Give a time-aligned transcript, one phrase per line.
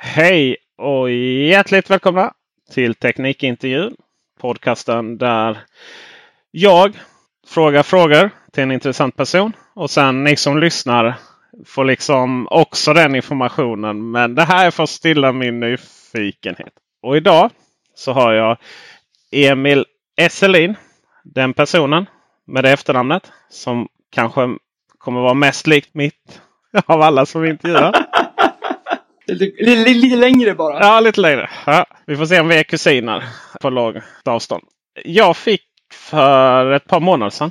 [0.00, 2.32] Hej och hjärtligt välkomna
[2.70, 3.96] till Teknikintervjun.
[4.40, 5.58] Podcasten där
[6.50, 6.98] jag
[7.48, 9.52] frågar frågor till en intressant person.
[9.74, 11.14] Och sen ni som lyssnar
[11.66, 14.10] får liksom också den informationen.
[14.10, 16.72] Men det här är för att stilla min nyfikenhet.
[17.02, 17.50] Och idag
[17.94, 18.56] så har jag
[19.32, 19.84] Emil
[20.16, 20.74] Esselin.
[21.24, 22.06] Den personen
[22.46, 24.56] med det efternamnet som kanske
[24.98, 26.40] kommer vara mest likt mitt
[26.86, 28.07] av alla som intervjuar.
[29.28, 30.80] Lite, lite, lite längre bara.
[30.80, 31.50] Ja, lite längre.
[31.66, 33.24] Ja, vi får se om vi är kusiner
[33.60, 34.64] på långt avstånd.
[35.04, 35.62] Jag fick
[35.92, 37.50] för ett par månader sedan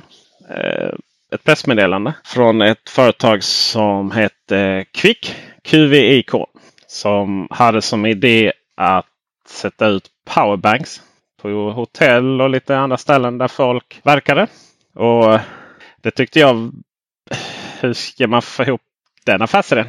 [0.50, 0.94] eh,
[1.34, 6.30] ett pressmeddelande från ett företag som hette Quick, QVIK.
[6.86, 9.06] Som hade som idé att
[9.48, 11.02] sätta ut powerbanks
[11.42, 14.46] på hotell och lite andra ställen där folk verkade.
[14.94, 15.38] Och
[16.02, 16.72] det tyckte jag.
[17.80, 18.80] Hur ska man få ihop
[19.24, 19.86] den affärsidén?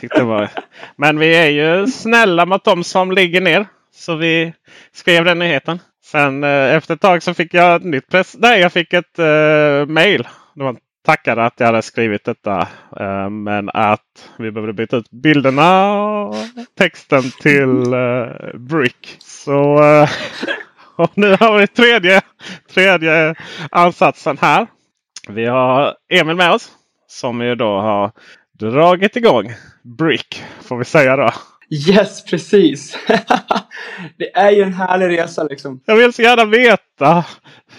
[0.00, 0.50] Tyckte var.
[0.96, 3.66] Men vi är ju snälla mot dem som ligger ner.
[3.94, 4.54] Så vi
[4.92, 5.78] skrev den nyheten.
[6.04, 8.36] Sen eh, efter ett tag så fick jag ett nytt press.
[8.38, 10.28] Nej, jag fick ett uh, mail.
[10.54, 12.68] Det var tackade att jag hade skrivit detta.
[13.00, 16.34] Eh, men att vi behövde byta ut bilderna och
[16.78, 19.16] texten till eh, Brick.
[19.18, 19.60] Så
[20.96, 22.20] och nu har vi tredje,
[22.74, 23.34] tredje
[23.70, 24.66] ansatsen här.
[25.28, 26.72] Vi har Emil med oss.
[27.06, 28.12] Som ju då har
[28.58, 29.52] dragit igång
[29.84, 30.42] Brick.
[30.60, 31.30] Får vi säga då.
[31.70, 32.98] Yes, precis.
[34.18, 35.80] det är ju en härlig resa liksom.
[35.84, 37.24] Jag vill så gärna veta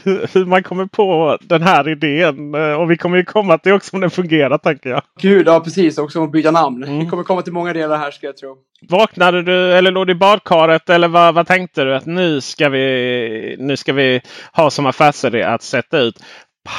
[0.03, 2.55] hur, hur, man kommer på den här idén.
[2.55, 5.01] Och vi kommer ju komma till också om den fungerar tänker jag.
[5.21, 5.97] Gud, ja precis.
[5.97, 6.83] Också om att byta namn.
[6.83, 6.99] Mm.
[6.99, 8.57] Vi kommer komma till många delar här ska jag tro.
[8.89, 11.95] Vaknade du eller låg du i badkaret eller vad, vad tänkte du?
[11.95, 14.21] Att nu ska, vi, nu ska vi
[14.53, 16.23] ha som affärsidé att sätta ut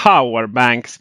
[0.04, 1.00] powerbanks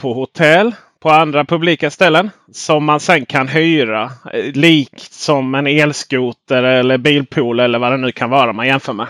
[0.00, 0.72] på hotell
[1.02, 2.30] på andra publika ställen.
[2.52, 4.10] Som man sen kan hyra.
[4.32, 8.92] Eh, likt som en elskoter eller bilpool eller vad det nu kan vara man jämför
[8.92, 9.06] med.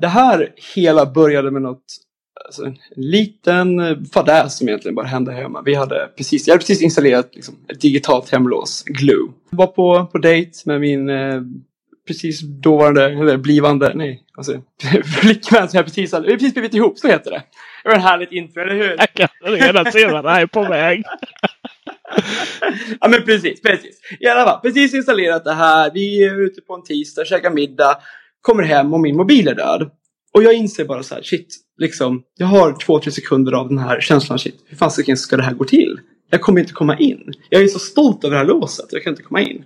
[0.00, 1.84] Det här hela började med något
[2.44, 5.62] alltså, en liten eh, fadäs som egentligen bara hände hemma.
[5.64, 9.32] Vi hade precis, jag hade precis installerat liksom, ett digitalt hemlås, Glue.
[9.50, 11.42] Jag var på, på dejt med min eh,
[12.06, 14.62] precis dåvarande, eller blivande, nej, alltså
[15.20, 17.42] flickvän som jag precis hade, vi precis blivit ihop, så heter det.
[17.82, 18.96] Det var en härligt intro, eller hur?
[18.98, 21.02] Jag kan redan se vad det här är på väg.
[23.00, 24.00] ja men precis, precis.
[24.20, 25.90] I alla fall, precis installerat det här.
[25.94, 27.98] Vi är ute på en tisdag, käkar middag,
[28.40, 29.90] kommer hem och min mobil är död.
[30.34, 33.78] Och jag inser bara så här, shit, liksom, jag har två, tre sekunder av den
[33.78, 36.00] här känslan, shit, hur fan ska det här gå till?
[36.30, 37.32] Jag kommer inte komma in.
[37.48, 39.64] Jag är så stolt över det här låset, jag kan inte komma in.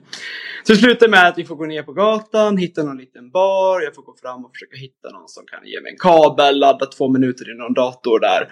[0.67, 3.81] Så det slutar med att vi får gå ner på gatan, hitta någon liten bar,
[3.81, 6.87] jag får gå fram och försöka hitta någon som kan ge mig en kabel, ladda
[6.87, 8.49] två minuter i någon dator där.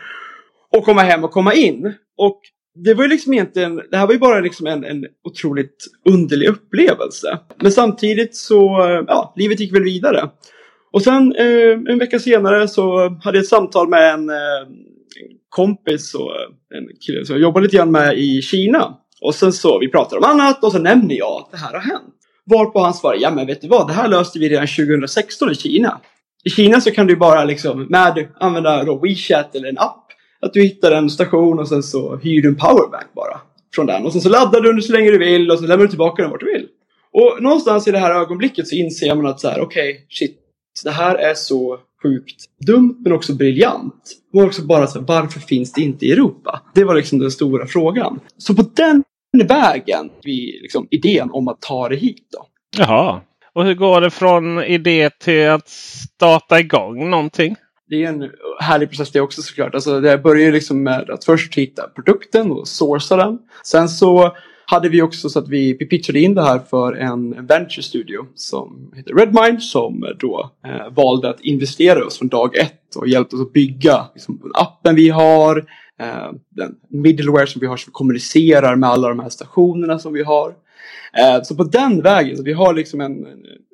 [0.77, 1.95] Och komma hem och komma in.
[2.17, 2.41] Och
[2.75, 5.77] det var ju liksom egentligen, det här var ju bara liksom en, en otroligt
[6.11, 7.39] underlig upplevelse.
[7.63, 10.31] Men samtidigt så, ja, livet gick väl vidare.
[10.93, 14.61] Och sen eh, en vecka senare så hade jag ett samtal med en, eh,
[15.21, 16.33] en kompis och
[16.75, 18.99] en kille som jag jobbade lite grann med i Kina.
[19.23, 21.81] Och sen så, vi pratar om annat och så nämner jag att det här har
[21.81, 22.15] hänt.
[22.51, 25.55] Varpå han svarar, ja men vet du vad, det här löste vi redan 2016 i
[25.55, 26.01] Kina.
[26.45, 30.07] I Kina så kan du bara liksom med använda då WeChat eller en app.
[30.41, 33.41] Att du hittar en station och sen så hyr du en powerbank bara.
[33.75, 34.07] Från den.
[34.07, 36.23] Och sen så laddar du den så länge du vill och så lämnar du tillbaka
[36.23, 36.69] den vart du vill.
[37.13, 40.39] Och någonstans i det här ögonblicket så inser man att så här, okej, okay, shit.
[40.85, 44.13] Det här är så sjukt dumt men också briljant.
[44.35, 46.63] Och också bara så här, varför finns det inte i Europa?
[46.75, 48.21] Det var liksom den stora frågan.
[48.39, 52.47] Så på den vägen, vi, liksom, idén om att ta det hit då.
[52.79, 53.21] Jaha.
[53.55, 57.57] Och hur går det från idé till att starta igång någonting?
[57.89, 58.31] Det är en
[58.61, 59.75] härlig process det också såklart.
[59.75, 63.39] Alltså, det börjar liksom med att först hitta produkten och sourca den.
[63.65, 64.37] Sen så
[64.67, 68.27] hade vi också så att vi, vi pitchade in det här för en venture studio
[68.35, 73.37] som heter Redmind som då eh, valde att investera oss från dag ett och hjälpte
[73.37, 75.65] oss att bygga liksom, appen vi har,
[76.03, 80.23] eh, den middleware som vi har som kommunicerar med alla de här stationerna som vi
[80.23, 80.55] har.
[81.19, 83.27] Eh, så på den vägen, så vi har liksom en,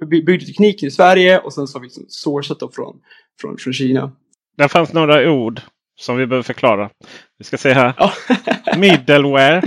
[0.02, 2.96] en byggde tekniken i Sverige och sen så har vi liksom sourcat från,
[3.40, 4.12] från, från Kina.
[4.56, 5.60] Det fanns några ord
[6.00, 6.90] som vi behöver förklara.
[7.38, 7.94] Vi ska se här.
[8.78, 9.62] Middleware.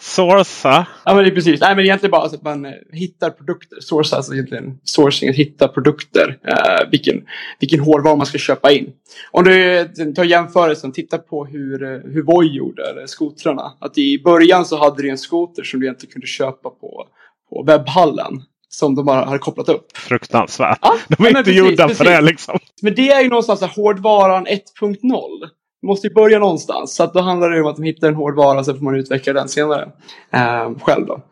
[0.00, 0.86] Sourca.
[1.04, 1.60] Ja men det är precis.
[1.60, 3.80] Nej men egentligen bara så att man eh, hittar produkter.
[3.80, 6.28] Sourca alltså egentligen sourcing, att hitta produkter.
[6.28, 7.22] Uh, vilken,
[7.60, 8.92] vilken hårdvara man ska köpa in.
[9.30, 9.84] Om du
[10.16, 13.72] tar jämförelsen, titta på hur, eh, hur Voi gjorde, eller skotrarna.
[13.80, 17.06] Att i början så hade du en skoter som du inte kunde köpa på,
[17.50, 19.96] på webbhallen som de bara har kopplat upp.
[19.96, 20.78] Fruktansvärt.
[20.82, 21.98] Ja, de är inte precis, gjorda precis.
[21.98, 22.58] för det liksom.
[22.82, 25.48] Men det är ju någonstans här, hårdvaran 1.0
[25.82, 26.94] måste ju börja någonstans.
[26.94, 29.32] Så att då handlar det om att de hittar en hårdvara så får man utveckla
[29.32, 29.88] den senare.
[30.30, 31.22] Eh, själv då.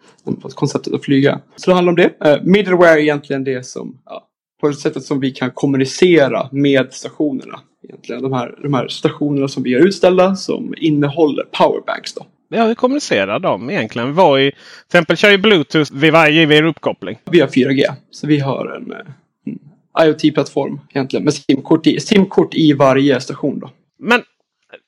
[0.55, 1.41] Konceptet att flyga.
[1.57, 2.31] Så det handlar om det.
[2.31, 4.27] Eh, middleware är egentligen det som, ja,
[4.61, 7.61] på det sättet som vi kan kommunicera med stationerna.
[7.89, 8.23] Egentligen.
[8.23, 12.15] De, här, de här stationerna som vi har utställda som innehåller powerbanks.
[12.15, 12.27] Då.
[12.49, 14.15] Ja, hur kommunicerar de egentligen?
[14.15, 17.17] Var i, till exempel kör ju Bluetooth vid varje GVR-uppkoppling.
[17.31, 17.85] Vi har 4G.
[18.11, 19.59] Så vi har en, en
[20.07, 23.59] IoT-plattform egentligen med simkort i, simkort i varje station.
[23.59, 23.71] Då.
[23.99, 24.23] Men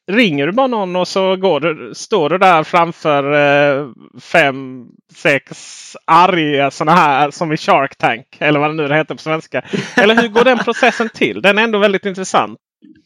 [0.08, 3.88] ringer du bara någon och så går du, står du där framför eh,
[4.20, 8.26] fem, sex arga sådana här som i Shark Tank.
[8.38, 9.64] Eller vad det nu heter på svenska.
[9.96, 11.42] Eller hur går den processen till?
[11.42, 12.58] Den är ändå väldigt intressant.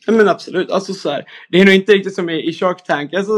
[0.06, 0.70] Men absolut.
[0.70, 3.14] Alltså, så här, det är nog inte riktigt som i, i Shark Tank.
[3.14, 3.32] Alltså,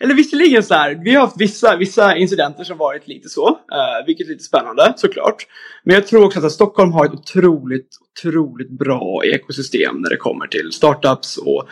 [0.00, 4.06] eller visserligen så här, vi har haft vissa, vissa incidenter som varit lite så, uh,
[4.06, 5.46] vilket är lite spännande såklart.
[5.84, 10.46] Men jag tror också att Stockholm har ett otroligt, otroligt bra ekosystem när det kommer
[10.46, 11.68] till startups och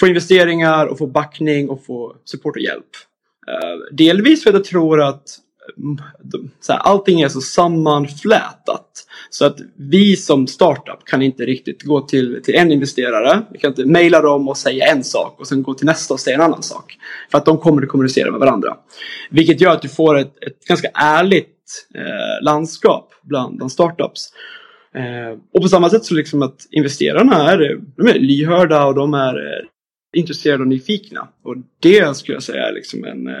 [0.00, 2.90] få investeringar och få backning och få support och hjälp.
[3.48, 5.22] Eh, delvis för att jag tror att
[5.78, 5.98] mm,
[6.60, 8.84] så här, allting är så sammanflätat.
[9.30, 13.42] Så att vi som startup kan inte riktigt gå till, till en investerare.
[13.52, 16.20] Vi kan inte mejla dem och säga en sak och sen gå till nästa och
[16.20, 16.96] säga en annan sak.
[17.30, 18.76] För att de kommer att kommunicera med varandra.
[19.30, 24.32] Vilket gör att du får ett, ett ganska ärligt eh, landskap bland, bland startups.
[24.94, 29.14] Eh, och på samma sätt så liksom att investerarna är, de är lyhörda och de
[29.14, 29.66] är eh,
[30.16, 31.28] intresserade och nyfikna.
[31.44, 33.34] Och det skulle jag säga är liksom en, eh,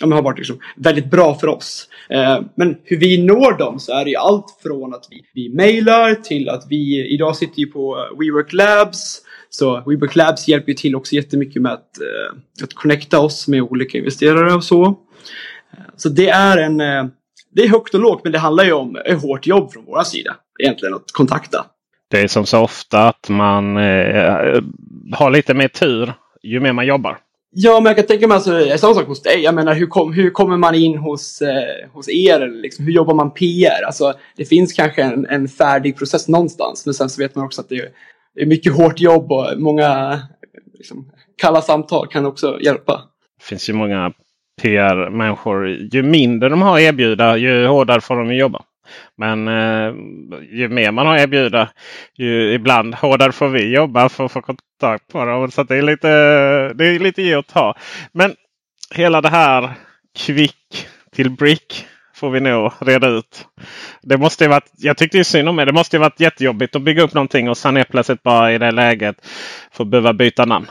[0.00, 1.88] ja, har varit liksom väldigt bra för oss.
[2.10, 5.54] Eh, men hur vi når dem så är det ju allt från att vi, vi
[5.54, 9.22] mejlar till att vi idag sitter ju på eh, WeWork Labs.
[9.50, 13.62] Så WeWork Labs hjälper ju till också jättemycket med att, eh, att connecta oss med
[13.62, 14.84] olika investerare och så.
[14.84, 17.06] Eh, så det är en eh,
[17.52, 20.36] det är högt och lågt men det handlar ju om hårt jobb från våra sida.
[20.62, 21.66] Egentligen att kontakta.
[22.10, 24.60] Det är som så ofta att man eh,
[25.12, 26.12] har lite mer tur
[26.42, 27.18] ju mer man jobbar.
[27.58, 29.42] Ja, men jag kan tänka mig alltså, samma sak hos dig.
[29.42, 32.62] Jag menar, hur, kom, hur kommer man in hos, eh, hos er?
[32.62, 33.82] Liksom, hur jobbar man PR?
[33.86, 36.86] Alltså, det finns kanske en, en färdig process någonstans.
[36.86, 37.76] Men sen så vet man också att det
[38.40, 40.20] är, mycket hårt jobb och många
[40.74, 41.10] liksom,
[41.42, 43.02] kalla samtal kan också hjälpa.
[43.38, 44.12] Det finns ju många
[44.62, 45.68] PR-människor.
[45.68, 48.62] Ju mindre de har att erbjuda, ju hårdare får de jobba.
[49.16, 49.94] Men eh,
[50.52, 51.68] ju mer man har att erbjuda,
[52.14, 55.50] ju ibland hårdare får vi jobba för att få kontakt på dem.
[55.50, 56.08] Så det är lite,
[56.74, 57.74] det är lite ge och ta.
[58.12, 58.34] Men
[58.94, 59.74] hela det här
[60.18, 63.46] kvick till brick får vi nog reda ut.
[64.02, 65.64] Det måste ju varit, jag tyckte ju synd om det.
[65.64, 68.58] Det måste ju varit jättejobbigt att bygga upp någonting och sen är plötsligt bara i
[68.58, 69.16] det läget
[69.72, 70.66] få behöva byta namn.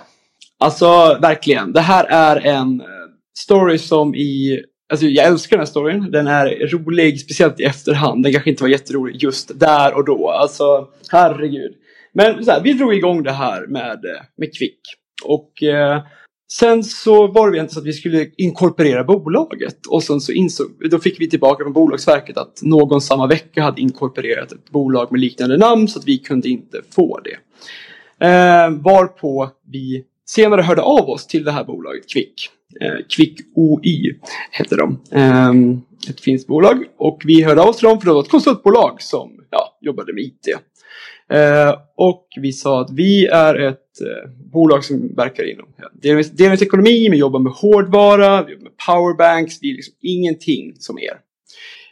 [0.60, 1.74] Alltså verkligen.
[1.74, 2.88] Det här är en eh,
[3.38, 6.12] story som i Alltså jag älskar den här storyn.
[6.12, 8.24] Den är rolig, speciellt i efterhand.
[8.24, 10.30] Den kanske inte var jätterolig just där och då.
[10.30, 11.74] Alltså, herregud.
[12.14, 14.80] Men så här, vi drog igång det här med, eh, med Kvick.
[15.24, 16.02] Och eh,
[16.52, 19.86] sen så var det inte så att vi skulle inkorporera bolaget.
[19.90, 23.82] Och sen så insåg, då fick vi tillbaka från Bolagsverket att någon samma vecka hade
[23.82, 27.38] inkorporerat ett bolag med liknande namn så att vi kunde inte få det.
[28.26, 32.50] Eh, varpå vi senare hörde av oss till det här bolaget Kvick
[32.82, 34.20] Eh, Quick OY
[34.52, 35.02] heter de.
[35.12, 36.84] Ehm, ett finskt bolag.
[36.98, 40.14] Och vi hörde av oss till dem för det var ett konsultbolag som ja, jobbade
[40.14, 40.48] med IT.
[41.32, 45.66] Eh, och vi sa att vi är ett eh, bolag som verkar inom
[46.32, 51.20] delningsekonomi, vi jobbar med hårdvara, vi jobbar med powerbanks, vi är liksom ingenting som er.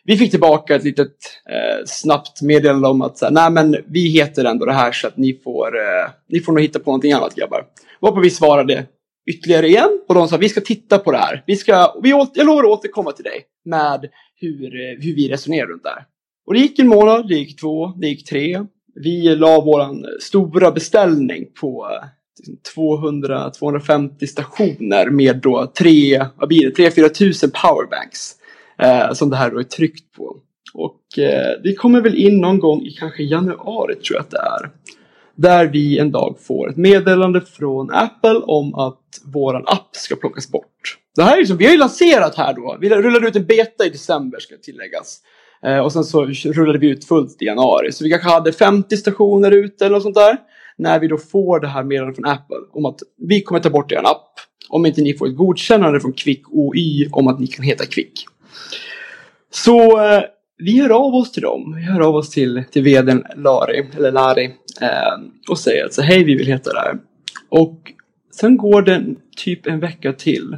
[0.05, 1.15] Vi fick tillbaka ett litet
[1.49, 5.07] eh, snabbt meddelande om att så här, nej men vi heter ändå det här så
[5.07, 7.65] att ni får, eh, ni får nog hitta på någonting annat grabbar.
[7.99, 8.85] Varpå vi svarade
[9.29, 11.43] ytterligare igen och de sa vi ska titta på det här.
[11.47, 15.83] Vi ska, vi, jag lovar att återkomma till dig med hur, hur vi resonerar runt
[15.83, 16.05] det här.
[16.45, 18.65] Och det gick en månad, det gick två, det gick tre.
[18.95, 21.89] Vi la vår stora beställning på,
[22.37, 28.35] liksom, 200-250 stationer med då tre, vad blir det, 3-4 tusen powerbanks.
[28.79, 30.35] Eh, som det här då är tryckt på.
[30.73, 34.37] Och eh, det kommer väl in någon gång i kanske januari tror jag att det
[34.37, 34.69] är.
[35.35, 40.51] Där vi en dag får ett meddelande från Apple om att våran app ska plockas
[40.51, 40.97] bort.
[41.15, 42.77] Det här är liksom, vi har ju lanserat här då.
[42.81, 45.21] Vi rullade ut en beta i december ska tilläggas.
[45.65, 47.91] Eh, och sen så rullade vi ut fullt i januari.
[47.91, 50.37] Så vi kanske hade 50 stationer ute eller något sånt där.
[50.77, 53.91] När vi då får det här meddelandet från Apple om att vi kommer ta bort
[53.91, 54.39] er app.
[54.69, 58.25] Om inte ni får ett godkännande från Quick OY om att ni kan heta Quick.
[59.51, 60.23] Så eh,
[60.57, 61.73] vi hör av oss till dem.
[61.75, 64.45] Vi hör av oss till, till vdn Lari, eller Lari
[64.81, 65.19] eh,
[65.49, 66.97] och säger att hej vi vill heta det här.
[67.49, 67.91] Och
[68.31, 69.05] sen går det
[69.37, 70.57] typ en vecka till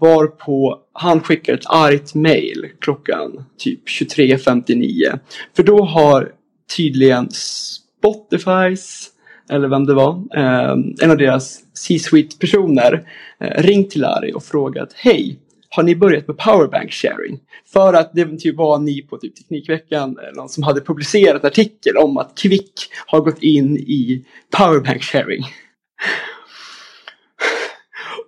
[0.00, 5.18] varpå han skickar ett argt mail klockan typ 23.59.
[5.56, 6.32] För då har
[6.76, 9.10] tydligen Spotifys,
[9.50, 13.08] eller vem det var, eh, en av deras C-suite personer
[13.40, 15.38] eh, ringt till Larry och frågat Hej,
[15.76, 17.38] har ni börjat med powerbank sharing?
[17.72, 21.96] För att det typ var ni på typ Teknikveckan eller någon som hade publicerat artikel
[21.96, 22.72] om att Quick
[23.06, 24.26] har gått in i
[24.58, 25.44] powerbank sharing.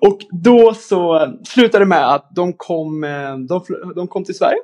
[0.00, 3.64] Och då så slutade det med att de kom, eh, de,
[3.96, 4.58] de kom till Sverige.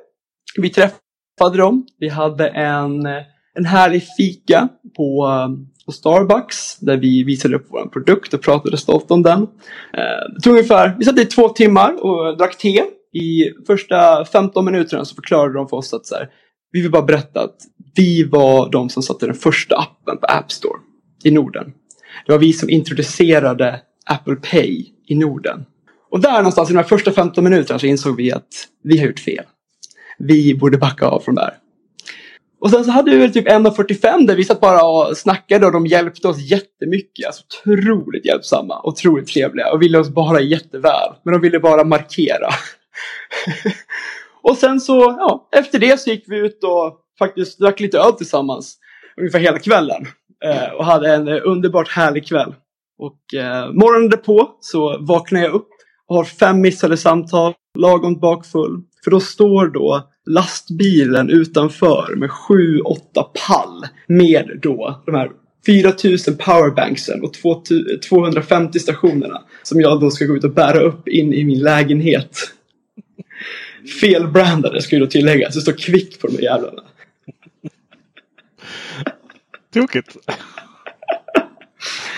[0.57, 1.87] Vi träffade dem.
[1.99, 3.23] Vi hade en, eh,
[3.53, 5.27] en härlig fika på,
[5.85, 9.41] på Starbucks där vi visade upp vår produkt och pratade stolt om den.
[9.93, 12.83] Eh, det tog ungefär, vi satt i två timmar och drack te.
[13.13, 16.29] I första 15 minuterna så förklarade de för oss att så här,
[16.71, 17.55] vi vill bara berätta att
[17.95, 20.79] vi var de som satte den första appen på App Store
[21.23, 21.73] i Norden.
[22.25, 25.65] Det var vi som introducerade Apple Pay i Norden.
[26.11, 28.47] Och där någonstans i de här första 15 minuterna så insåg vi att
[28.83, 29.45] vi har gjort fel.
[30.17, 31.53] Vi borde backa av från där.
[32.59, 35.71] Och sen så hade vi väl typ 1.45 där vi satt bara och snackade och
[35.71, 37.25] de hjälpte oss jättemycket.
[37.25, 41.09] Alltså otroligt hjälpsamma, otroligt trevliga och ville oss bara jätteväl.
[41.23, 42.49] Men de ville bara markera.
[44.41, 48.13] och sen så, ja, efter det så gick vi ut och faktiskt drack lite öl
[48.13, 48.77] tillsammans.
[49.17, 50.05] Ungefär hela kvällen.
[50.45, 52.55] Eh, och hade en underbart härlig kväll.
[52.97, 55.69] Och eh, morgonen därpå så vaknar jag upp
[56.07, 58.81] och har fem missade samtal, lagom bakfull.
[59.03, 65.31] För då står då lastbilen utanför med sju, åtta pall med då de här
[65.65, 67.33] 4000 powerbanksen och
[68.09, 72.37] 250 stationerna som jag då ska gå ut och bära upp in i min lägenhet.
[74.01, 75.55] Felbrandade ska ju då tilläggas.
[75.55, 76.83] Det står kvick på de här jävlarna.
[79.73, 80.17] Tokigt.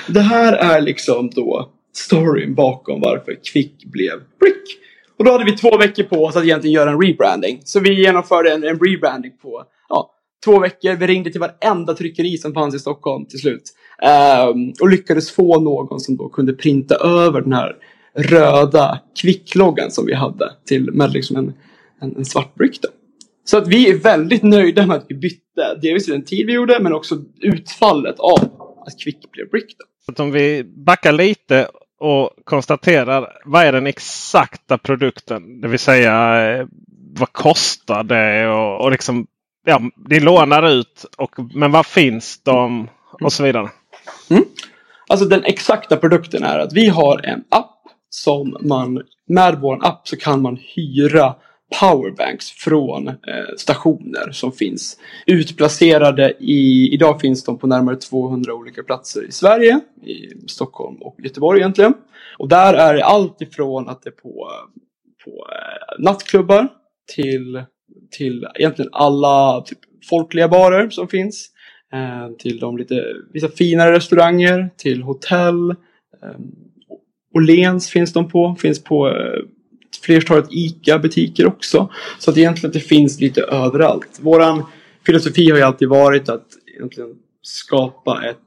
[0.08, 4.80] Det här är liksom då storyn bakom varför Kvick blev Brick.
[5.18, 7.62] Och då hade vi två veckor på oss att egentligen göra en rebranding.
[7.64, 10.12] Så vi genomförde en, en rebranding på ja,
[10.46, 10.96] två veckor.
[10.96, 13.64] Vi ringde till varenda tryckeri som fanns i Stockholm till slut.
[14.52, 17.76] Um, och lyckades få någon som då kunde printa över den här
[18.16, 21.54] röda kvickloggan som vi hade till med liksom en,
[22.02, 22.82] en, en svart brick.
[22.82, 22.90] Då.
[23.44, 26.80] Så att vi är väldigt nöjda med att vi bytte Delvis den tid vi gjorde
[26.80, 28.40] men också utfallet av
[28.86, 29.76] att Quick blev Brick.
[29.78, 30.14] Då.
[30.16, 31.68] Så om vi backar lite
[32.00, 35.62] och konstaterar vad är den exakta produkten?
[35.62, 36.66] Det vill säga eh,
[37.20, 39.28] vad kostar det och, och liksom
[39.66, 42.90] ja, ni lånar ut och, men vad finns de
[43.22, 43.70] och så vidare.
[44.30, 44.44] Mm.
[45.10, 47.74] Alltså den exakta produkten är att vi har en app
[48.10, 51.36] som man med vår app så kan man hyra
[51.80, 53.16] powerbanks från eh,
[53.58, 59.80] stationer som finns utplacerade i, idag finns de på närmare 200 olika platser i Sverige,
[60.04, 61.94] i Stockholm och Göteborg egentligen.
[62.38, 64.50] Och där är det allt ifrån att det är på,
[65.26, 66.68] på eh, nattklubbar
[67.16, 67.64] till,
[68.12, 71.52] till egentligen alla typ, folkliga barer som finns.
[71.94, 75.70] Eh, till de lite, vissa finare restauranger, till hotell.
[76.24, 76.40] Eh,
[77.36, 79.40] Åhléns finns de på, finns på eh,
[80.02, 81.90] flertalet ICA-butiker också.
[82.20, 84.20] Så att egentligen det finns lite överallt.
[84.20, 84.64] Våran
[85.06, 86.46] filosofi har ju alltid varit att
[86.78, 87.10] egentligen
[87.42, 88.38] skapa ett,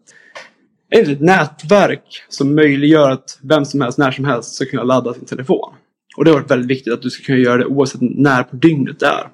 [1.08, 5.24] ett nätverk som möjliggör att vem som helst, när som helst ska kunna ladda sin
[5.24, 5.74] telefon.
[6.16, 8.56] Och det har varit väldigt viktigt att du ska kunna göra det oavsett när på
[8.56, 9.28] dygnet det är.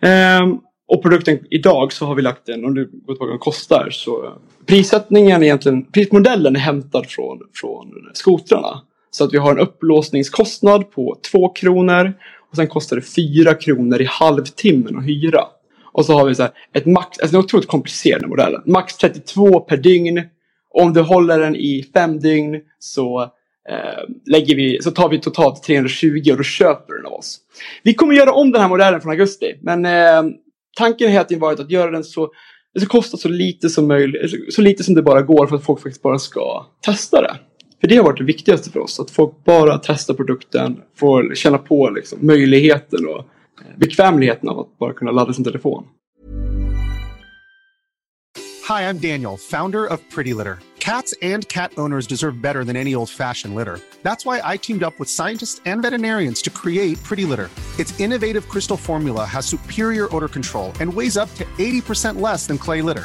[0.00, 3.38] Ehm, och produkten idag så har vi lagt den, om du går tillbaka vad den
[3.38, 4.32] kostar, så eh,
[4.66, 8.82] prissättningen egentligen, prismodellen är hämtad från, från skotrarna.
[9.16, 12.12] Så att vi har en upplåsningskostnad på 2 kronor
[12.50, 15.40] och sen kostar det 4 kronor i halvtimmen att hyra.
[15.92, 18.56] Och så har vi så här, ett max, alltså det är otroligt komplicerad modell.
[18.66, 20.22] Max 32 per dygn.
[20.70, 23.22] Om du håller den i fem dygn så,
[23.68, 27.38] eh, lägger vi, så tar vi totalt 320 och då köper du den av oss.
[27.82, 29.54] Vi kommer göra om den här modellen från augusti.
[29.62, 30.22] Men eh,
[30.76, 32.30] tanken har hela varit att göra den så
[32.74, 35.64] det ska kosta så lite som möjligt, så lite som det bara går för att
[35.64, 37.36] folk faktiskt bara ska testa det.
[37.80, 41.58] För det har varit det viktigaste för oss, att folk bara testar produkten, får känna
[41.58, 45.84] på liksom, möjligheten och eh, bekvämligheten av att bara kunna ladda sin telefon.
[48.68, 50.58] Hi, I'm Daniel, founder of Pretty Litter.
[50.78, 53.78] Cats and cat owners deserve better than any old-fashioned litter.
[54.02, 57.50] That's why I teamed up with scientists and veterinarians to create Pretty Litter.
[57.78, 62.58] Its innovative crystal formula has superior odor control and weighs up to 80% less than
[62.58, 63.04] clay litter.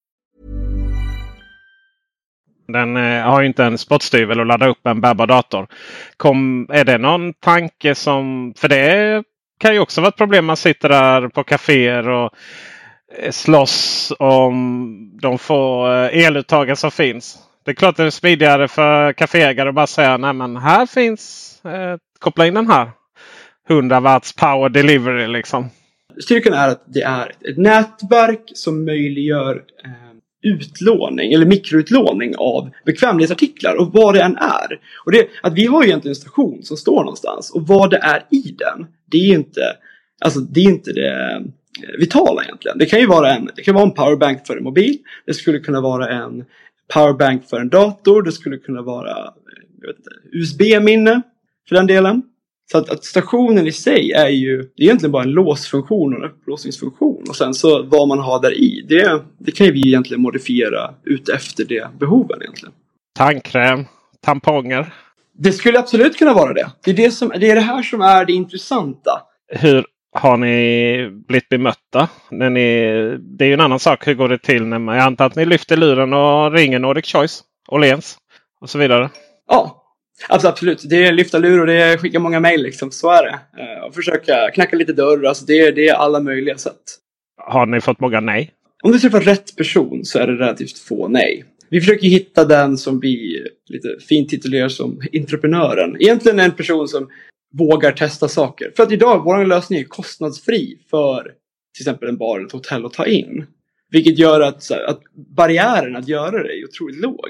[2.71, 5.67] Den eh, har ju inte en spottstyvel att ladda upp en bärbar dator.
[6.17, 8.53] Kom, är det någon tanke som...
[8.57, 9.23] För det
[9.59, 10.45] kan ju också vara ett problem.
[10.45, 12.33] Man sitter där på kaféer och
[13.17, 17.39] eh, slåss om de få eh, eluttagen som finns.
[17.65, 21.55] Det är klart det är smidigare för kaféägare att bara säga nej men här finns,
[21.65, 22.91] eh, koppla in den här.
[23.69, 25.69] 100 watts power delivery liksom.
[26.19, 29.91] Styrkan är att det är ett nätverk som möjliggör eh,
[30.43, 34.79] utlåning eller mikroutlåning av bekvämlighetsartiklar och vad det än är.
[35.05, 37.97] Och det, att vi har ju egentligen en station som står någonstans och vad det
[37.97, 39.61] är i den, det är inte,
[40.25, 41.41] alltså det är inte det eh,
[41.99, 42.77] vitala egentligen.
[42.77, 45.59] Det kan ju vara en, det kan vara en powerbank för en mobil, det skulle
[45.59, 46.45] kunna vara en
[46.93, 49.93] powerbank för en dator, det skulle kunna vara eh,
[50.31, 51.21] USB-minne
[51.69, 52.21] för den delen.
[52.71, 56.23] Så att, att, stationen i sig är ju det är egentligen bara en låsfunktion och
[56.23, 57.23] en upplåsningsfunktion.
[57.29, 60.93] Och sen så vad man har där i, det, det kan ju vi egentligen modifiera
[61.03, 62.73] ut efter det behoven egentligen.
[63.17, 63.85] Tandkräm,
[64.21, 64.93] tamponger.
[65.37, 66.71] Det skulle absolut kunna vara det.
[66.83, 69.21] Det är det, som, det är det här som är det intressanta.
[69.47, 72.09] Hur har ni blivit bemötta?
[72.31, 72.61] När ni,
[73.19, 74.07] det är ju en annan sak.
[74.07, 77.05] Hur går det till när man, jag antar att ni lyfter luren och ringer Nordic
[77.05, 78.17] Choice, Åhléns
[78.61, 79.09] och så vidare?
[79.47, 79.80] Ja,
[80.29, 82.91] Absolut, det är lyfta lur och det är skicka många mejl liksom.
[82.91, 83.39] Så är det.
[83.63, 85.25] Eh, och försöka knacka lite dörr.
[85.25, 86.81] Alltså det, är, det är alla möjliga sätt.
[87.37, 88.51] Har ni fått många nej?
[88.83, 91.45] Om du träffar rätt person så är det relativt få nej.
[91.69, 95.97] Vi försöker hitta den som vi lite fint titulerar som entreprenören.
[95.99, 97.09] Egentligen en person som
[97.53, 98.71] vågar testa saker.
[98.75, 101.23] För att idag, vår lösning är kostnadsfri för
[101.77, 103.45] till exempel en bar eller ett hotell att ta in.
[103.89, 105.01] Vilket gör att, att
[105.35, 107.29] barriären att göra det är otroligt låg.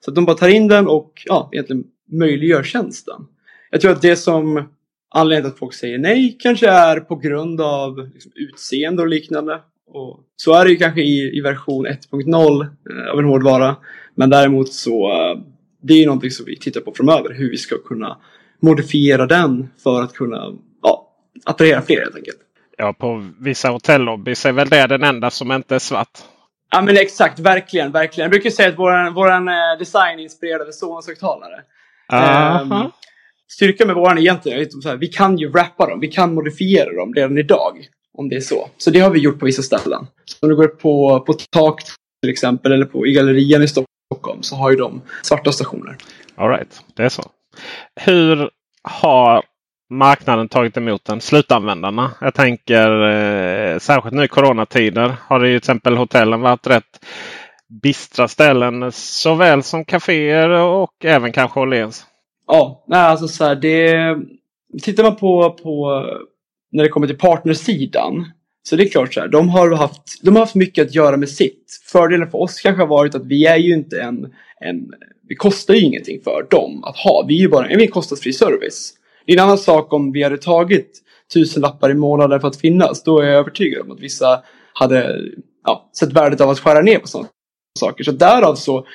[0.00, 3.26] Så att de bara tar in den och ja, egentligen möjliggör tjänsten.
[3.70, 4.68] Jag tror att det som
[5.10, 9.60] anledningen till att folk säger nej kanske är på grund av liksom, utseende och liknande.
[9.86, 13.76] Och så är det ju kanske i, i version 1.0 eh, av en hårdvara.
[14.14, 15.40] Men däremot så eh,
[15.82, 17.34] det är ju någonting som vi tittar på framöver.
[17.34, 18.18] Hur vi ska kunna
[18.60, 22.38] modifiera den för att kunna ja, attrahera fler helt enkelt.
[22.76, 26.18] Ja, på vissa hotellobbys är väl det den enda som inte är svart.
[26.70, 28.24] Ja men exakt, verkligen, verkligen.
[28.24, 31.62] Jag brukar säga att vår, vår eh, design inspirerade Sonans högtalare.
[32.12, 32.90] Um,
[33.52, 37.14] styrkan med våran egentligen är att vi kan ju wrappa dem, vi kan modifiera dem
[37.14, 37.88] redan idag.
[38.18, 38.68] Om det är så.
[38.78, 40.06] Så det har vi gjort på vissa ställen.
[40.24, 41.82] Så om du går på, på tak
[42.22, 45.96] till exempel eller på, i gallerian i Stockholm så har ju de svarta stationer.
[46.34, 47.22] Alright, det är så.
[48.00, 48.50] Hur
[48.82, 49.44] har
[49.90, 51.20] marknaden tagit emot den?
[51.20, 52.10] Slutanvändarna.
[52.20, 57.06] Jag tänker eh, särskilt nu i coronatider har det ju till exempel hotellen varit rätt
[57.82, 62.06] bistra ställen såväl som kaféer och även kanske Åhléns.
[62.46, 64.16] Ja, nej, alltså så här, det...
[64.82, 66.04] Tittar man på, på
[66.72, 68.26] när det kommer till partnersidan
[68.68, 71.16] så det är klart så här, de har, haft, de har haft mycket att göra
[71.16, 71.80] med sitt.
[71.86, 74.90] Fördelen för oss kanske har varit att vi är ju inte en, en
[75.28, 77.24] vi kostar ju ingenting för dem att ha.
[77.28, 78.92] Vi är ju bara en kostnadsfri service.
[79.26, 81.02] Det är en annan sak om vi hade tagit
[81.34, 83.02] tusen lappar i månaden för att finnas.
[83.02, 85.20] Då är jag övertygad om att vissa hade
[85.64, 87.28] ja, sett värdet av att skära ner på sånt
[87.78, 88.04] saker.
[88.04, 88.86] Så därav så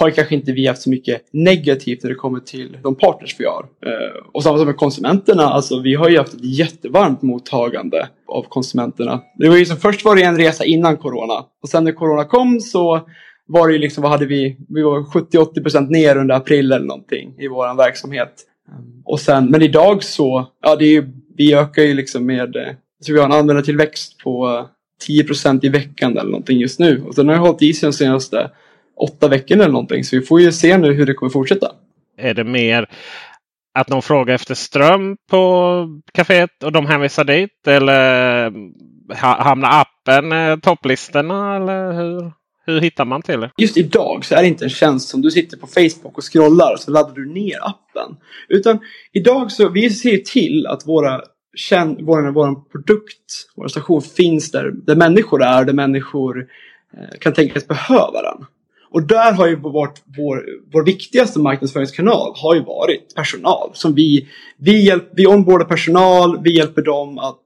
[0.00, 3.44] har kanske inte vi haft så mycket negativt när det kommer till de partners vi
[3.44, 3.66] har.
[3.86, 8.42] Eh, och samma sak med konsumenterna, alltså vi har ju haft ett jättevarmt mottagande av
[8.42, 9.20] konsumenterna.
[9.38, 12.24] Det var ju som först var det en resa innan corona och sen när corona
[12.24, 13.00] kom så
[13.46, 14.56] var det ju liksom, vad hade vi?
[14.68, 18.32] Vi var 70-80% ner under april eller någonting i vår verksamhet.
[19.04, 22.72] Och sen, men idag så, ja det är ju, vi ökar ju liksom med, eh,
[23.00, 24.66] så vi har en användartillväxt på eh,
[25.08, 27.02] 10% i veckan eller någonting just nu.
[27.06, 28.50] Och sen har hållit i sig de senaste
[28.96, 30.04] åtta veckorna eller någonting.
[30.04, 31.72] Så vi får ju se nu hur det kommer fortsätta.
[32.18, 32.86] Är det mer
[33.74, 37.66] att någon frågar efter ström på kaféet och de hänvisar dit?
[37.66, 38.52] Eller
[39.16, 41.56] hamnar appen eh, topplistorna?
[41.56, 42.32] Eller hur,
[42.66, 43.50] hur hittar man till det?
[43.56, 46.76] Just idag så är det inte en tjänst som du sitter på Facebook och scrollar
[46.76, 48.16] så laddar du ner appen.
[48.48, 48.78] Utan
[49.12, 51.20] idag så vi ser till att våra
[52.00, 56.46] vår, vår produkt, vår station finns där, där människor är, där människor
[56.96, 58.46] eh, kan tänkas behöva den.
[58.90, 63.70] Och där har ju varit vår, vår viktigaste marknadsföringskanal har ju varit personal.
[63.74, 67.42] Som vi, vi, hjälp, vi onboardar personal, vi hjälper dem att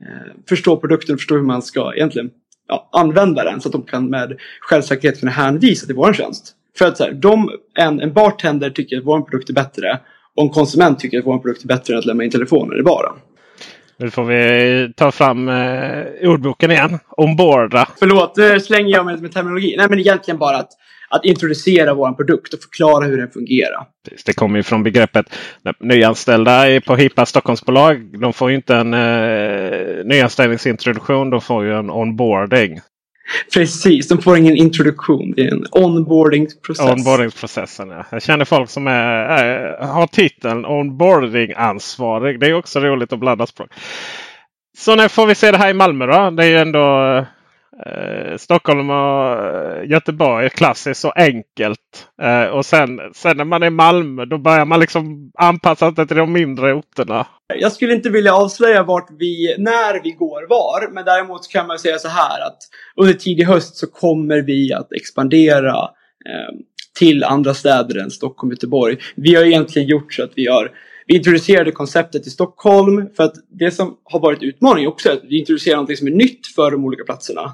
[0.00, 2.30] eh, förstå produkten och förstå hur man ska egentligen
[2.68, 6.54] ja, använda den så att de kan med självsäkerhet kunna hänvisa till vår tjänst.
[6.78, 10.00] För att så här, de, en, en bartender tycker att vår produkt är bättre
[10.36, 12.82] och en konsument tycker att vår produkt är bättre än att lämna in telefonen i
[12.82, 13.12] baren.
[14.02, 16.98] Nu får vi ta fram eh, ordboken igen.
[17.08, 17.88] Omborda.
[17.98, 19.74] Förlåt, nu slänger jag mig med terminologi.
[19.78, 20.68] Nej, men egentligen bara att,
[21.08, 23.86] att introducera vår produkt och förklara hur den fungerar.
[24.26, 25.26] Det kommer ju från begreppet
[25.80, 28.20] nyanställda på hippa Stockholmsbolag.
[28.20, 31.30] De får ju inte en eh, nyanställningsintroduktion.
[31.30, 32.80] De får ju en onboarding.
[33.54, 35.32] Precis, de får ingen introduktion.
[35.36, 36.92] Det är en onboardingprocess.
[36.92, 38.06] Onboardingprocessen, ja.
[38.10, 42.40] Jag känner folk som är, är, har titeln onboarding-ansvarig.
[42.40, 43.70] Det är också roligt att blanda språk.
[44.78, 46.30] Så när får vi se det här i Malmö då?
[46.30, 47.24] Det är ju ändå eh,
[47.86, 52.06] Eh, Stockholm och eh, Göteborg är klassiskt så enkelt.
[52.22, 56.06] Eh, och sen, sen när man är i Malmö då börjar man liksom anpassa sig
[56.06, 57.26] till de mindre orterna.
[57.54, 60.92] Jag skulle inte vilja avslöja vart vi, när vi går var.
[60.92, 62.58] Men däremot kan man säga så här att
[62.96, 65.76] under tidig höst så kommer vi att expandera
[66.28, 66.54] eh,
[66.98, 68.96] till andra städer än Stockholm och Göteborg.
[69.16, 70.70] Vi har egentligen gjort så att vi har
[71.06, 75.24] vi introducerade konceptet i Stockholm för att det som har varit utmaning också är att
[75.24, 77.52] vi introducerar något som är nytt för de olika platserna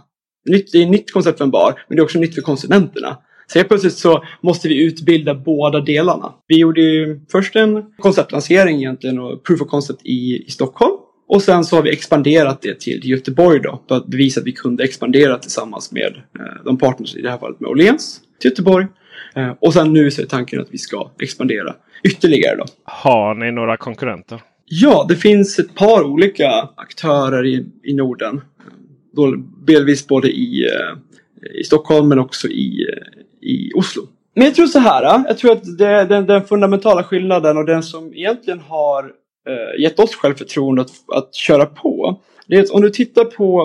[0.50, 2.42] nytt, det är ett nytt koncept för en bar, men det är också nytt för
[2.42, 3.16] konsumenterna.
[3.52, 6.32] Så helt plötsligt så måste vi utbilda båda delarna.
[6.46, 10.96] Vi gjorde ju först en konceptlansering egentligen och proof of concept i, i Stockholm.
[11.28, 14.52] Och sen så har vi expanderat det till Göteborg då för att bevisa att vi
[14.52, 18.86] kunde expandera tillsammans med eh, de partners, i det här fallet med Åhléns, till Göteborg.
[19.34, 22.64] Eh, och sen nu så är tanken att vi ska expandera ytterligare då.
[22.84, 24.42] Har ni några konkurrenter?
[24.64, 28.40] Ja, det finns ett par olika aktörer i, i Norden
[29.66, 34.02] delvis både i, eh, i Stockholm men också i, eh, i Oslo.
[34.34, 37.66] Men jag tror så här, eh, jag tror att det, den, den fundamentala skillnaden och
[37.66, 39.04] den som egentligen har
[39.48, 42.20] eh, gett oss självförtroende att, att köra på.
[42.46, 43.62] Det är att om du tittar på,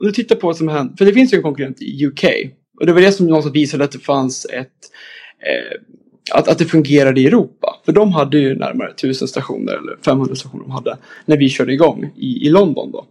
[0.00, 2.24] om du tittar på vad som händer, för det finns ju en konkurrent i UK.
[2.80, 4.90] Och det var det som någonstans visade att det fanns ett
[5.42, 5.80] eh,
[6.32, 7.76] att, att det fungerade i Europa.
[7.84, 11.72] För de hade ju närmare 1000 stationer, eller 500 stationer de hade, när vi körde
[11.72, 12.90] igång i, i London.
[12.92, 13.06] Då.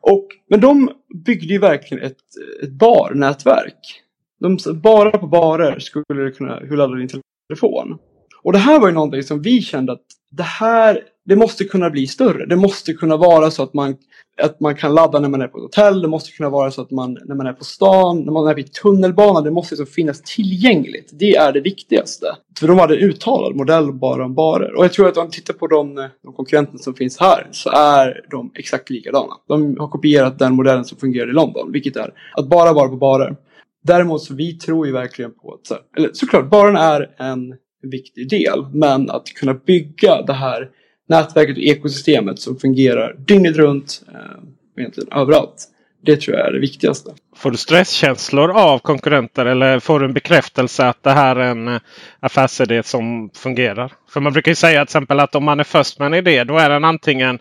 [0.00, 0.90] Och, men de
[1.24, 2.16] byggde ju verkligen ett,
[2.62, 4.02] ett barnätverk.
[4.40, 7.08] De, bara på barer skulle du kunna ladda din
[7.48, 7.98] telefon.
[8.42, 11.90] Och det här var ju någonting som vi kände att det här, det måste kunna
[11.90, 12.46] bli större.
[12.46, 13.96] Det måste kunna vara så att man,
[14.42, 16.02] att man kan ladda när man är på ett hotell.
[16.02, 18.54] Det måste kunna vara så att man, när man är på stan, när man är
[18.54, 21.10] vid tunnelbanan, det måste liksom finnas tillgängligt.
[21.12, 22.26] Det är det viktigaste.
[22.60, 24.74] För de hade en uttalad modell bara om barer.
[24.74, 27.70] Och jag tror att om man tittar på de, de konkurrenter som finns här så
[27.70, 29.32] är de exakt likadana.
[29.48, 32.96] De har kopierat den modellen som fungerar i London, vilket är att bara vara på
[32.96, 33.36] barer.
[33.82, 38.66] Däremot så vi tror ju verkligen på att, eller såklart, baren är en viktig del.
[38.72, 40.70] Men att kunna bygga det här
[41.08, 45.68] nätverket och ekosystemet som fungerar dygnet runt, eh, egentligen överallt.
[46.02, 47.14] Det tror jag är det viktigaste.
[47.36, 51.68] Får du stresskänslor av konkurrenter eller får du en bekräftelse att det här är en
[51.68, 51.80] eh,
[52.20, 53.92] affärsidé som fungerar?
[54.10, 56.44] För man brukar ju säga till exempel att om man är först med en idé
[56.44, 57.38] då är den antingen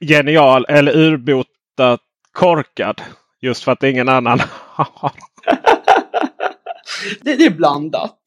[0.00, 2.00] genial eller urbotat
[2.32, 3.02] korkad.
[3.40, 4.40] Just för att ingen annan
[4.74, 5.12] har.
[7.20, 8.18] det, det är blandat.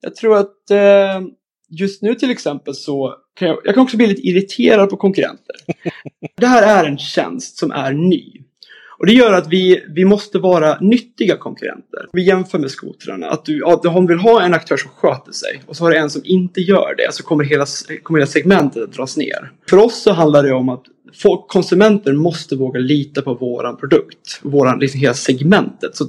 [0.00, 1.20] Jag tror att eh,
[1.68, 5.56] just nu till exempel så kan jag, jag kan också bli lite irriterad på konkurrenter.
[6.36, 8.42] det här är en tjänst som är ny.
[9.02, 12.06] Och det gör att vi, vi måste vara nyttiga konkurrenter.
[12.12, 13.28] Vi jämför med skotrarna.
[13.28, 15.96] Att du, att du vill ha en aktör som sköter sig och så har du
[15.96, 17.14] en som inte gör det.
[17.14, 17.66] Så kommer hela,
[18.02, 19.52] kommer hela segmentet att dras ner.
[19.70, 20.82] För oss så handlar det om att
[21.14, 24.40] folk, konsumenter måste våga lita på våran produkt.
[24.42, 25.96] Våran, liksom hela segmentet.
[25.96, 26.06] Så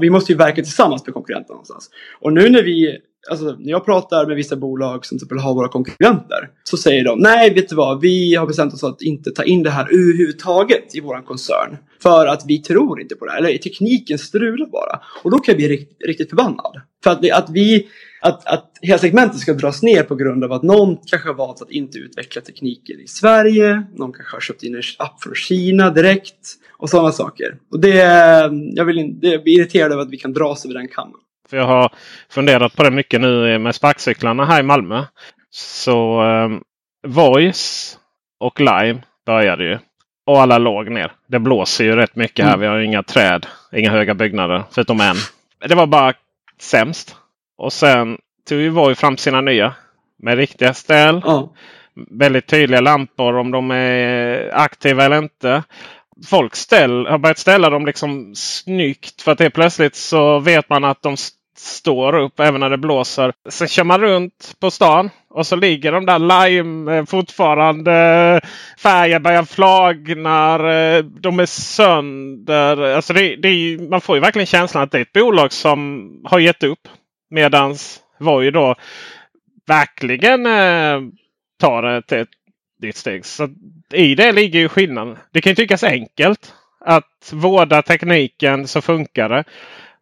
[0.00, 1.90] vi måste ju verka tillsammans med konkurrenterna någonstans.
[2.20, 2.98] Och nu när vi
[3.30, 7.04] Alltså, när jag pratar med vissa bolag som till exempel har våra konkurrenter så säger
[7.04, 9.84] de nej, vet du vad, vi har bestämt oss att inte ta in det här
[9.84, 11.76] överhuvudtaget i vår koncern.
[12.02, 15.00] För att vi tror inte på det här, eller tekniken strular bara.
[15.22, 16.80] Och då kan jag bli riktigt, riktigt förbannad.
[17.04, 17.88] För att att vi
[18.20, 21.62] att, att hela segmentet ska dras ner på grund av att någon kanske har valt
[21.62, 23.82] att inte utveckla tekniken i Sverige.
[23.94, 26.58] Någon kanske har köpt in en app från Kina direkt.
[26.78, 27.58] Och sådana saker.
[27.70, 27.96] Och det,
[28.74, 31.16] jag vill, det, jag blir irriterad över att vi kan dras över den kammen.
[31.50, 31.92] För jag har
[32.30, 35.04] funderat på det mycket nu med sparkcyklarna här i Malmö.
[35.50, 36.48] Så eh,
[37.06, 37.98] Voice
[38.40, 39.78] och Lime började ju.
[40.26, 41.12] Och alla låg ner.
[41.26, 42.54] Det blåser ju rätt mycket här.
[42.54, 42.60] Mm.
[42.60, 45.16] Vi har inga träd, inga höga byggnader förutom en.
[45.68, 46.12] Det var bara
[46.60, 47.16] sämst.
[47.58, 49.74] Och sen tog ju Voi fram sina nya.
[50.18, 51.22] Med riktiga ställ.
[51.26, 51.48] Mm.
[51.94, 55.62] Väldigt tydliga lampor om de är aktiva eller inte.
[56.26, 59.22] Folk ställ, har börjat ställa dem liksom snyggt.
[59.22, 61.16] För att det plötsligt så vet man att de
[61.56, 63.32] står upp även när det blåser.
[63.48, 67.92] Sen kör man runt på stan och så ligger de där lime eh, fortfarande.
[67.92, 68.48] Eh,
[68.78, 70.70] Färgen börjar flagnar.
[70.70, 72.76] Eh, de är sönder.
[72.76, 76.38] Alltså det, det man får ju verkligen känslan att det är ett bolag som har
[76.38, 76.88] gett upp.
[77.30, 78.74] Medans Voi då
[79.66, 81.00] verkligen eh,
[81.60, 82.28] tar det till ett
[82.82, 83.24] nytt steg.
[83.24, 83.48] Så
[83.92, 85.16] I det ligger ju skillnaden.
[85.32, 89.44] Det kan ju tyckas enkelt att vårda tekniken så funkar det.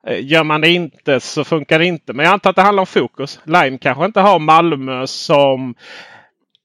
[0.06, 2.12] Eh, gör man det inte så funkar det inte.
[2.12, 3.40] Men jag antar att det handlar om fokus.
[3.44, 5.74] Lime kanske inte har Malmö som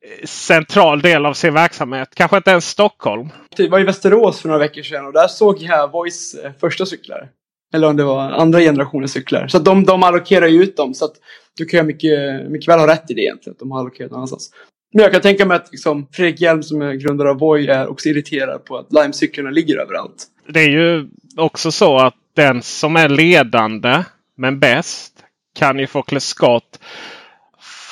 [0.05, 2.15] eh, central del av sin verksamhet.
[2.15, 3.29] Kanske inte ens Stockholm.
[3.57, 6.85] Jag var i Västerås för några veckor sedan och där såg jag Voice eh, första
[6.85, 7.29] cyklar.
[7.73, 9.47] Eller om det var andra generationens cyklar.
[9.47, 10.93] Så de, de allokerar ju ut dem.
[10.93, 11.15] Så att
[11.57, 13.53] du kan mycket, mycket väl ha rätt i det egentligen.
[13.53, 14.51] Att de har allokerat någon annanstans.
[14.95, 17.87] Men jag kan tänka mig att liksom, Fredrik Hjelm som är grundare av Voi är
[17.87, 20.25] också irriterad på att Lime-cyklarna ligger överallt.
[20.47, 24.03] Det är ju också så att den som är ledande
[24.37, 25.13] men bäst
[25.59, 26.79] kan ju få klä skott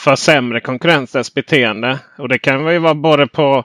[0.04, 2.00] för sämre konkurrensens beteende.
[2.18, 3.64] Och det kan ju vara både på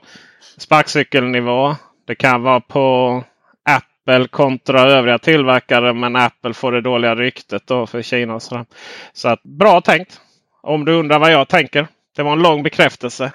[0.57, 1.75] sparkcykelnivå.
[2.07, 3.23] Det kan vara på
[3.69, 5.93] Apple kontra övriga tillverkare.
[5.93, 8.35] Men Apple får det dåliga ryktet då för Kina.
[8.35, 8.65] Och sådär.
[9.13, 10.21] Så att, bra tänkt.
[10.61, 11.87] Om du undrar vad jag tänker.
[12.19, 13.31] Det var en lång bekräftelse.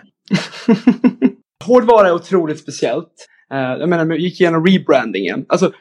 [1.65, 3.27] Hårdvara är otroligt speciellt.
[3.53, 5.45] Eh, jag menar, vi gick igenom rebrandingen.
[5.49, 5.73] Alltså,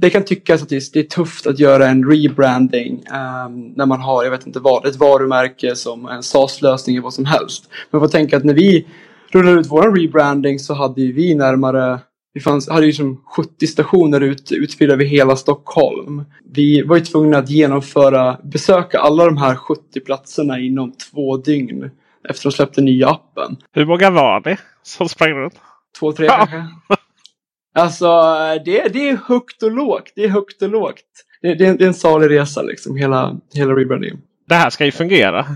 [0.00, 4.24] det kan tyckas att det är tufft att göra en rebranding um, när man har,
[4.24, 7.68] jag vet inte vad, ett varumärke som en SaaS-lösning eller vad som helst.
[7.90, 8.86] Men får tänka att när vi
[9.30, 12.00] rullade ut vår rebranding så hade vi närmare
[12.34, 16.24] vi fanns, hade ju som 70 stationer ut, utspridda över hela Stockholm.
[16.52, 21.90] Vi var ju tvungna att genomföra, besöka alla de här 70 platserna inom två dygn
[22.28, 23.56] efter att de släppte nya appen.
[23.72, 25.60] Hur många var det som sprang runt?
[25.98, 26.36] Två, tre ja.
[26.36, 26.66] kanske.
[27.74, 28.06] Alltså,
[28.64, 30.12] det, det är högt och lågt.
[30.14, 31.02] Det är högt och lågt.
[31.42, 34.18] Det, det, det är en salig resa liksom, hela, hela rebrandingen.
[34.48, 35.46] Det här ska ju fungera.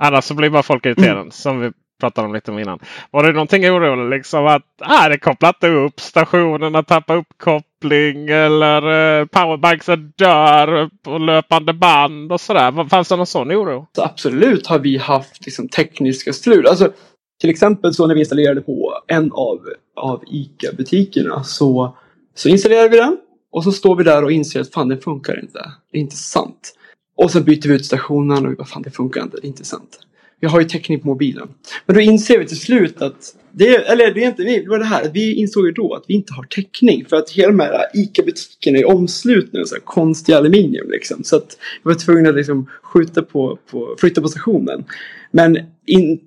[0.00, 1.20] Annars så blir bara folk irriterade.
[1.20, 1.30] Mm.
[1.30, 2.78] Som vi pratade om lite om innan.
[3.10, 9.20] Var det någonting orolig liksom att ah, det kopplar inte upp stationerna tappar uppkoppling eller
[9.20, 12.88] eh, powerbanksen dör på löpande band och sådär.
[12.88, 13.86] Fanns det någon sån oro?
[13.96, 16.66] Så absolut har vi haft liksom, tekniska strul.
[16.66, 16.92] Alltså,
[17.40, 19.60] till exempel så när vi installerade på en av,
[19.96, 21.96] av ICA-butikerna så,
[22.34, 23.16] så installerade vi den.
[23.52, 25.72] Och så står vi där och inser att fan den funkar inte.
[25.92, 26.74] Det är inte sant.
[27.16, 29.36] Och så byter vi ut stationen och vi bara fan det funkar inte.
[29.36, 29.98] Det är inte sant.
[30.40, 31.48] Vi har ju täckning på mobilen.
[31.86, 34.78] Men då inser vi till slut att det, eller det är inte vi, det var
[34.78, 35.10] det här.
[35.12, 37.04] Vi insåg ju då att vi inte har täckning.
[37.04, 40.90] För att hela de här ICA-butikerna är omslutna av konstig aluminium.
[40.90, 41.24] Liksom.
[41.24, 44.84] Så att vi var tvungna att liksom skjuta på, på, flytta på stationen.
[45.30, 46.20] Men in,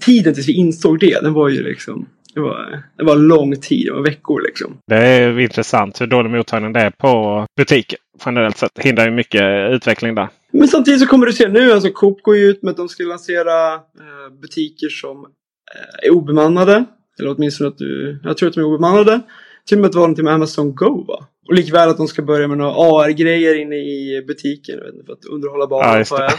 [0.00, 3.86] tiden tills vi insåg det, den var ju liksom det var, det var lång tid,
[3.86, 4.76] det var veckor liksom.
[4.86, 7.98] Det är intressant hur dålig mottagning det är på butiken.
[8.26, 10.28] Generellt sett hindrar ju mycket utveckling där.
[10.52, 12.88] Men samtidigt så kommer du se nu, alltså Coop går ju ut med att de
[12.88, 15.24] ska lansera eh, butiker som
[15.74, 16.84] eh, är obemannade.
[17.18, 19.20] Eller åtminstone att du, jag tror att de är obemannade.
[19.68, 21.26] Till och med att det var någonting med Amazon Go va?
[21.48, 24.80] Och likväl att de ska börja med några AR-grejer inne i butiken.
[24.80, 26.04] Vet inte, för att underhålla barnen.
[26.10, 26.30] Ja,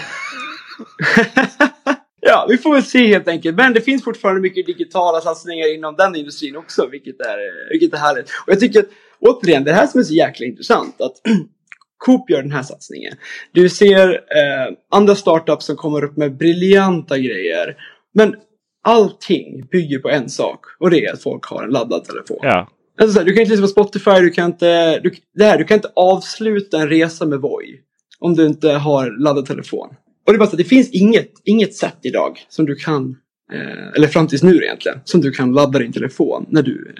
[2.21, 3.57] Ja, vi får väl se helt enkelt.
[3.57, 7.97] Men det finns fortfarande mycket digitala satsningar inom den industrin också, vilket är, vilket är
[7.97, 8.29] härligt.
[8.45, 8.89] Och jag tycker att,
[9.19, 11.13] återigen, det här som är så jäkla intressant, att
[12.05, 13.13] Coop gör den här satsningen.
[13.51, 17.75] Du ser eh, andra startups som kommer upp med briljanta grejer.
[18.13, 18.35] Men
[18.83, 22.39] allting bygger på en sak och det är att folk har en laddad telefon.
[22.41, 22.69] Ja.
[23.01, 25.75] Alltså, du kan inte lyssna på Spotify, du kan inte, du, det här, du kan
[25.75, 27.79] inte avsluta en resa med Voi
[28.19, 29.89] om du inte har laddad telefon.
[30.25, 33.15] Och det är bara så det finns inget, inget sätt idag som du kan
[33.53, 36.95] eh, eller fram tills nu egentligen, som du kan ladda din telefon när du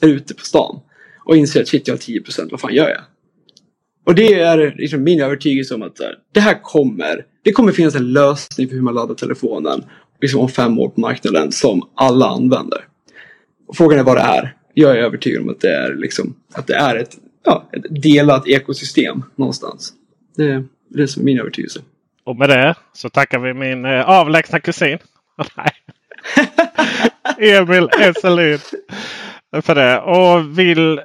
[0.00, 0.80] är ute på stan.
[1.24, 3.00] Och inser att shit, jag har 10%, vad fan gör jag?
[4.04, 6.00] Och det är liksom min övertygelse om att
[6.32, 9.84] det här kommer, det kommer finnas en lösning för hur man laddar telefonen
[10.20, 12.84] liksom om fem år på marknaden som alla använder.
[13.74, 14.56] Frågan är vad det är.
[14.74, 18.48] Jag är övertygad om att det är, liksom, att det är ett, ja, ett delat
[18.48, 19.92] ekosystem någonstans.
[20.36, 21.80] Det är det som är min övertygelse.
[22.24, 24.98] Och med det så tackar vi min eh, avlägsna kusin.
[25.56, 25.72] Nej.
[27.58, 28.58] Emil Esselin.
[29.62, 30.00] För det.
[30.00, 31.00] Och vill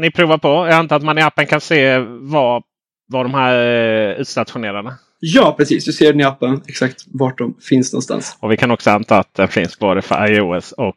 [0.00, 0.48] ni prova på?
[0.48, 2.62] Jag antar att man i appen kan se var,
[3.08, 4.94] var de här eh, utstationerade.
[5.20, 5.84] Ja, precis.
[5.84, 8.36] Du ser den i appen exakt vart de finns någonstans.
[8.40, 10.96] Och vi kan också anta att den finns både för iOS och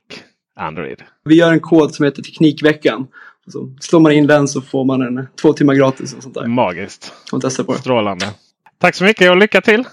[0.59, 1.03] Android.
[1.25, 3.07] Vi gör en kod som heter Teknikveckan.
[3.47, 6.13] Så slår man in den så får man en två timmar gratis.
[6.13, 6.47] och sånt där.
[6.47, 7.13] Magiskt.
[7.31, 7.79] Och testa på det.
[7.79, 8.25] Strålande.
[8.77, 9.83] Tack så mycket och lycka till!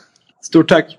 [0.41, 0.99] Stort tack!